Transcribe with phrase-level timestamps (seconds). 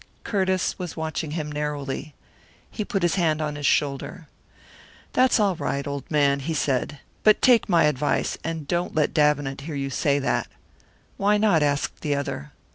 [0.23, 2.15] Curtiss was watching him narrowly.
[2.71, 4.27] He put his hand on his shoulder.
[5.13, 6.97] "That's all right, old man," he said.
[7.21, 10.47] "But take my advice, and don't let Davenant hear you say that."
[11.17, 12.51] "Why not?" asked the other.